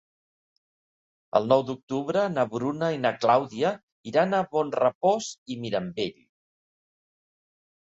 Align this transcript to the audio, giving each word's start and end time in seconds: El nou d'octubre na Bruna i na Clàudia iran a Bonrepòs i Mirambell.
El 1.39 1.45
nou 1.51 1.65
d'octubre 1.67 2.23
na 2.39 2.47
Bruna 2.55 2.91
i 2.97 2.99
na 3.05 3.13
Clàudia 3.21 3.75
iran 4.15 4.37
a 4.41 4.43
Bonrepòs 4.59 5.33
i 5.57 5.63
Mirambell. 5.65 6.15